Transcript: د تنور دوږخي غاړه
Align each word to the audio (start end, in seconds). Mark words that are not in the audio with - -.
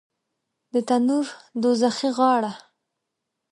د 0.73 0.75
تنور 0.87 1.25
دوږخي 1.61 2.09
غاړه 2.17 2.53